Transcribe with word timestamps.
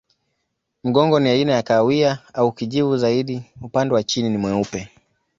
Mgongo 0.83 1.19
ni 1.19 1.29
aina 1.29 1.51
ya 1.53 1.63
kahawia 1.63 2.19
au 2.33 2.51
kijivu 2.51 2.97
zaidi, 2.97 3.43
upande 3.61 3.93
wa 3.93 4.03
chini 4.03 4.29
ni 4.29 4.37
mweupe. 4.37 4.89